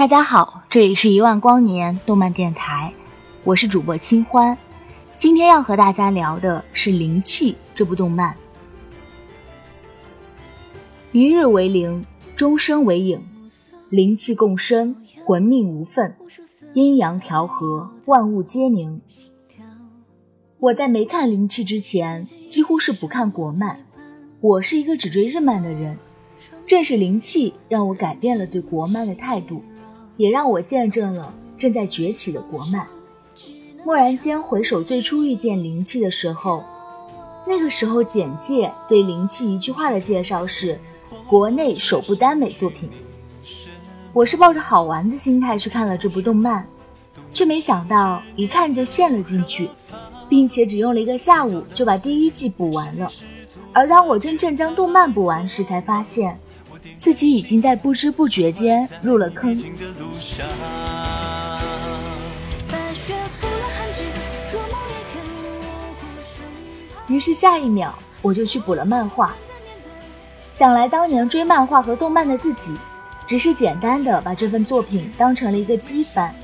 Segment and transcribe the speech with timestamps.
[0.00, 2.90] 大家好，这里是一万光年动漫电台，
[3.44, 4.56] 我是主播清欢。
[5.18, 8.34] 今天要和大家聊的是《灵气》这部动漫。
[11.12, 12.02] 一日为灵，
[12.34, 13.22] 终生为影，
[13.90, 16.16] 灵气共生，魂命无分，
[16.72, 19.02] 阴阳调和，万物皆宁。
[20.60, 23.84] 我在没看《灵气》之前，几乎是不看国漫，
[24.40, 25.98] 我是一个只追日漫的人。
[26.66, 29.62] 正是《灵气》让我改变了对国漫的态度。
[30.20, 32.86] 也让我见证了正在崛起的国漫。
[33.86, 36.62] 蓦然间回首最初遇见灵气的时候，
[37.46, 40.78] 那个时候简介对灵气一句话的介绍是
[41.26, 42.90] 国内首部耽美作品。
[44.12, 46.68] 我是抱着好玩的心态去看了这部动漫，
[47.32, 49.70] 却没想到一看就陷了进去，
[50.28, 53.10] 并且只用了一个下午就把第一季补完了。
[53.72, 56.38] 而当我真正将动漫补完时，才发现。
[56.98, 59.56] 自己已经在不知不觉间入了坑。
[67.08, 69.34] 于是下一秒我就去补了漫画。
[70.54, 72.72] 想来当年追漫画和动漫的自己，
[73.26, 76.34] 只是简单的把这份作品当成了一个机番，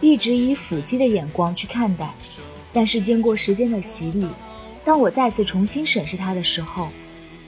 [0.00, 2.14] 一直以腹肌的眼光去看待。
[2.72, 4.28] 但是经过时间的洗礼，
[4.84, 6.88] 当我再次重新审视它的时候。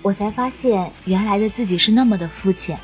[0.02, 2.78] 我才发现，原来的自己是那么的肤浅。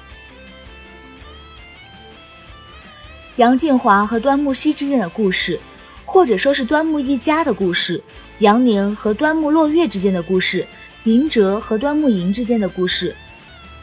[3.37, 5.59] 杨静华和端木希之间的故事，
[6.05, 8.03] 或者说是端木一家的故事，
[8.39, 10.67] 杨宁和端木落月之间的故事，
[11.03, 13.15] 林哲和端木莹之间的故事，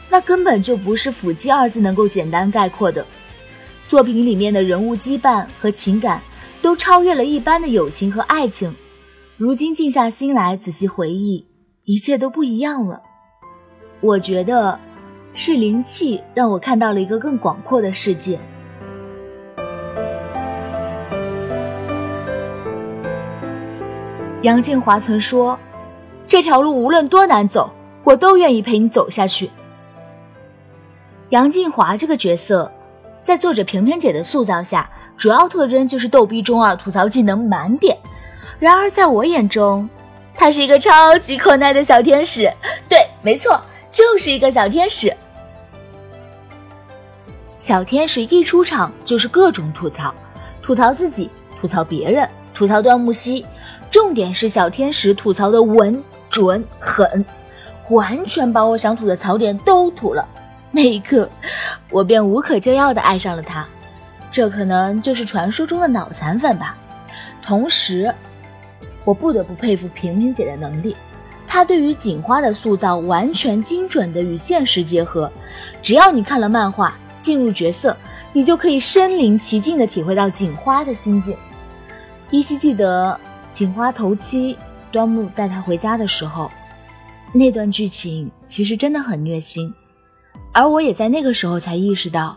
[0.08, 3.04] 那根本就不是“腹肌”二字能够简单概括的。
[3.88, 6.22] 作品里面的人物羁绊和情感，
[6.62, 8.74] 都超越了一般的友情和爱情。
[9.36, 11.46] 如今静下心来仔细回忆，
[11.84, 13.02] 一切都不一样了。
[14.02, 14.76] 我觉得
[15.32, 18.36] 是灵气让我看到了一个更广阔的世界。
[24.42, 25.56] 杨静华曾说
[26.26, 27.70] ：“这条路无论多难走，
[28.02, 29.48] 我都愿意陪你走下去。”
[31.30, 32.70] 杨静华这个角色，
[33.22, 37.96] 在作者平平姐的塑造下，主要特征就是逗逼中二、吐槽技能满点。
[38.58, 39.88] 然而在我眼中，
[40.34, 42.52] 他是一个超级可爱的小天使。
[42.88, 43.60] 对，没错。
[43.92, 45.14] 就是一个小天使，
[47.58, 50.12] 小天使一出场就是各种吐槽，
[50.62, 51.28] 吐槽自己，
[51.60, 53.44] 吐槽别人，吐槽端木希。
[53.90, 57.22] 重点是小天使吐槽的稳、准、狠，
[57.90, 60.26] 完全把我想吐的槽点都吐了。
[60.70, 61.28] 那一刻，
[61.90, 63.68] 我便无可救药的爱上了他。
[64.30, 66.74] 这可能就是传说中的脑残粉吧。
[67.42, 68.10] 同时，
[69.04, 70.96] 我不得不佩服萍萍姐的能力。
[71.52, 75.30] 他对于警花的塑造完全精准的与现实结合，
[75.82, 77.94] 只要你看了漫画，进入角色，
[78.32, 81.36] 你就可以身临其境的体会到警花的心境。
[82.30, 83.20] 依稀记得
[83.52, 84.56] 警花头七
[84.90, 86.50] 端木带她回家的时候，
[87.34, 89.70] 那段剧情其实真的很虐心，
[90.52, 92.34] 而我也在那个时候才意识到，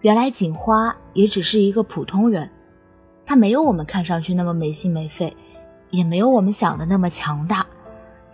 [0.00, 2.48] 原来警花也只是一个普通人，
[3.26, 5.36] 她没有我们看上去那么没心没肺，
[5.90, 7.66] 也没有我们想的那么强大。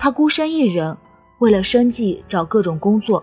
[0.03, 0.97] 他孤身一人，
[1.41, 3.23] 为了生计找各种工作，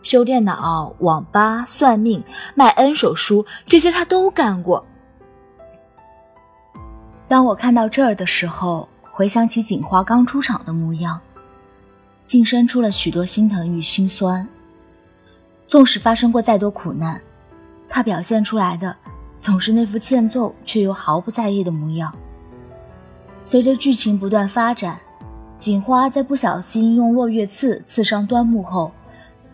[0.00, 2.24] 修电脑、网吧、算命、
[2.54, 4.86] 卖 N 手书，这些他都干过。
[7.28, 11.20] 当我看到这儿的时候，回想起锦花刚出场的模样，
[12.24, 14.48] 竟生出了许多心疼与心酸。
[15.66, 17.20] 纵使发生过再多苦难，
[17.86, 18.96] 他表现出来的
[19.40, 22.10] 总是那副欠揍却又毫不在意的模样。
[23.44, 24.98] 随着剧情不断发展。
[25.58, 28.92] 锦花在不小心用落月刺刺伤端木后，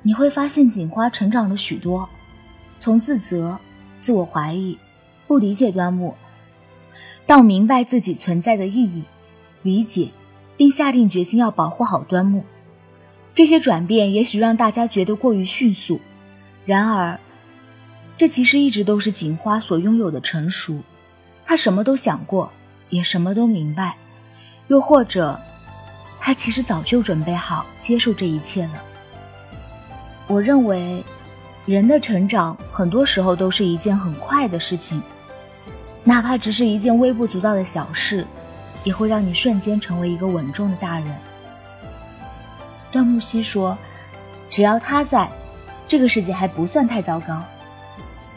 [0.03, 2.07] 你会发现锦花成长了许多，
[2.79, 3.59] 从自责、
[4.03, 4.77] 自我怀疑、
[5.27, 6.15] 不理解端木，
[7.27, 9.05] 到明白自己存在的意义，
[9.63, 10.11] 理解，
[10.59, 12.45] 并下定决心要保护好端木。
[13.35, 15.99] 这些转变也许让大家觉得过于迅速，
[16.67, 17.19] 然而，
[18.19, 20.81] 这其实一直都是锦花所拥有的成熟。
[21.47, 22.53] 他什么都想过，
[22.91, 23.97] 也什么都明白，
[24.69, 25.41] 又或者。
[26.27, 28.83] 他其实早就准备好接受这一切了。
[30.27, 31.05] 我认为，
[31.67, 35.03] 人的成长很多时候都是一件很快的事情，
[36.03, 38.27] 哪怕只是一件微不足道的小事，
[38.85, 41.15] 也会让你瞬间成为一个稳重的大人。
[42.91, 43.77] 段木希说
[44.49, 45.29] ：“只要他在，
[45.87, 47.39] 这个世界还不算太糟糕。”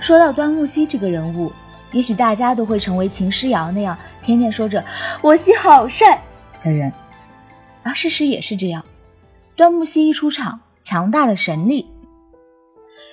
[0.01, 1.53] 说到端木希这个人物，
[1.93, 4.83] 也许大家都会成为秦诗瑶那样天天说着
[5.23, 6.21] “我心好帅”
[6.61, 6.91] 的人，
[7.87, 8.83] 而事实也是这样。
[9.55, 10.59] 端木希一出场。
[10.83, 11.85] 强大的神力，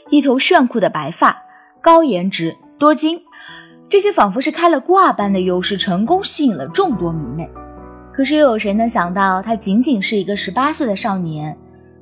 [0.09, 1.43] 一头炫酷的白发，
[1.81, 3.21] 高颜值，多金，
[3.89, 7.51] 这些仿佛是开了挂般的优势，成功吸引了众多迷妹。
[8.13, 11.59] 可是又有谁能想到，他仅仅是一个十八岁的少年，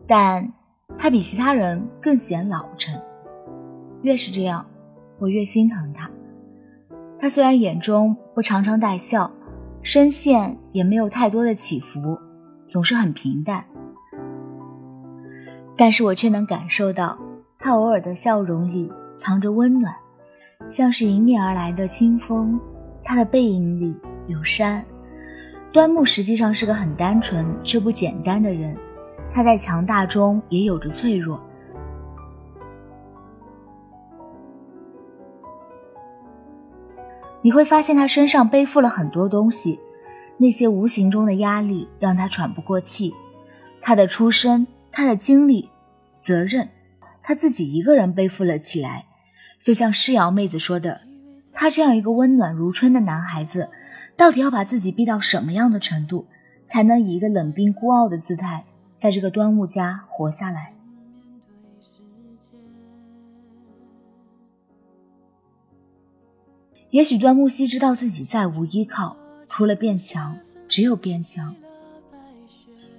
[0.06, 0.52] 但
[0.98, 2.94] 他比其他人更显老成。
[4.02, 4.66] 越是这样，
[5.18, 6.10] 我越心疼他。
[7.18, 9.32] 他虽然眼中不常常带笑，
[9.80, 12.18] 声线也没有太多的起伏，
[12.72, 13.62] 总是很平淡。
[15.76, 17.18] 但是我却能感受到，
[17.58, 19.94] 他偶尔的笑容里藏着温暖，
[20.70, 22.58] 像是迎面而来的清风。
[23.04, 23.94] 他的背影里
[24.26, 24.82] 有山。
[25.70, 28.74] 端木实际上是个很单纯却不简单的人，
[29.34, 31.38] 他在强大中也有着脆弱。
[37.42, 39.78] 你会发现他身上背负了很多东西，
[40.38, 43.14] 那些无形中的压力让他喘不过气。
[43.80, 44.66] 他的出身。
[44.94, 45.70] 他的经历、
[46.18, 46.68] 责任，
[47.22, 49.06] 他自己一个人背负了起来。
[49.58, 51.00] 就像诗瑶妹子说的，
[51.54, 53.70] 他这样一个温暖如春的男孩子，
[54.14, 56.26] 到底要把自己逼到什么样的程度，
[56.66, 58.66] 才能以一个冷冰孤傲的姿态，
[58.98, 60.74] 在这个端木家活下来？
[66.90, 69.16] 也许端木希知道自己再无依靠，
[69.52, 71.54] 除了变强，只有变强。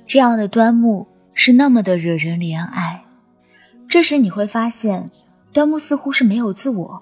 [0.06, 1.08] 这样的端木。
[1.36, 3.06] 是那么的惹人怜爱，
[3.90, 5.10] 这时你会发现，
[5.52, 7.02] 端木似乎是没有自我。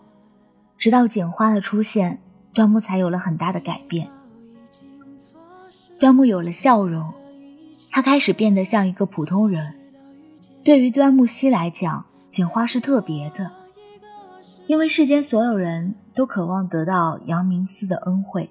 [0.77, 2.21] 直到简花的出现，
[2.53, 4.07] 端木才有了很大的改变。
[5.99, 7.13] 端木有了笑容，
[7.91, 9.73] 他开始变得像一个普通人。
[10.63, 13.51] 对于端木希来讲，简花是特别的，
[14.65, 18.49] 因为世间所有人都渴望得到杨明思的恩惠，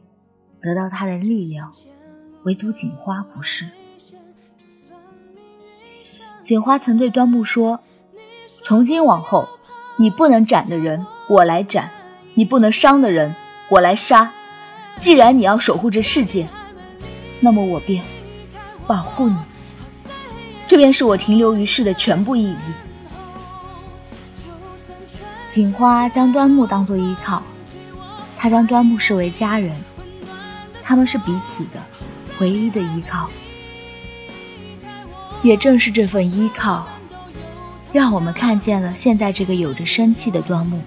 [0.63, 1.73] 得到他的力量，
[2.45, 3.69] 唯独锦花不是。
[6.43, 7.81] 锦花曾对端木说
[8.65, 9.49] ：“从今往后，
[9.97, 11.85] 你不能斩的人，我来斩；
[12.35, 13.35] 你不能伤的人，
[13.69, 14.33] 我来杀。
[14.99, 16.49] 既然你要守护这世界，
[17.41, 18.05] 那么我便
[18.87, 19.37] 保护你。
[20.67, 22.57] 这便是我停留于世的全部意义。”
[25.49, 27.43] 锦花将端木当作依靠，
[28.37, 29.75] 她将端木视为家人，
[30.91, 31.81] 他们是彼此的
[32.41, 33.31] 唯一的依靠。
[35.41, 36.85] 也正是这份依靠，
[37.93, 40.83] 让我们看见了现在这个有着生气的端木。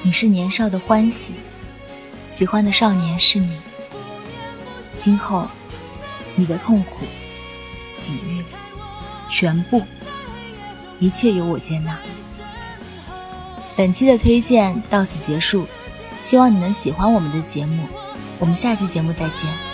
[0.00, 1.34] 你是年少的欢喜，
[2.26, 3.54] 喜欢的少年是你。
[4.96, 5.46] 今后，
[6.34, 7.04] 你的痛苦、
[7.90, 8.42] 喜悦，
[9.28, 9.82] 全部，
[10.98, 11.98] 一切由我接纳。
[13.76, 15.66] 本期的推荐到此结束，
[16.22, 17.86] 希望你能喜欢我们的节目。
[18.42, 19.71] 我们下期节目再见。